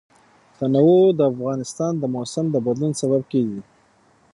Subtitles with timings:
[0.57, 3.61] تنوع د افغانستان د موسم د بدلون سبب کېږي.